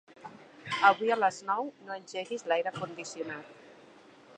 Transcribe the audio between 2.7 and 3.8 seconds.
condicionat.